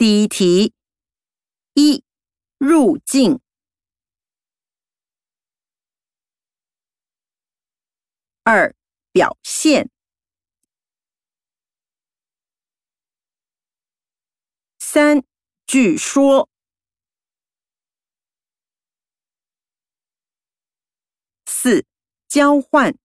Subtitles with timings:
[0.00, 0.72] 第一题
[1.74, 2.02] 一
[2.56, 3.38] 入境。
[8.42, 8.74] 二
[9.12, 9.90] 表现。
[14.78, 15.22] 三
[15.66, 16.48] 据说。
[21.44, 21.84] 四
[22.26, 22.96] 交换。